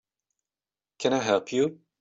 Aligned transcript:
Can 0.97 1.13
I 1.13 1.19
help 1.19 1.51
you? 1.53 1.79